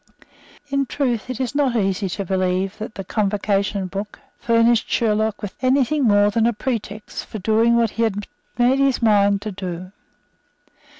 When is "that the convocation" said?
2.79-3.85